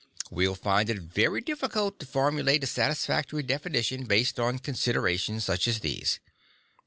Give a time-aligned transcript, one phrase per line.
[0.31, 5.81] We'll find it very difficult to formulate a satisfactory definition based on considerations such as
[5.81, 6.19] these.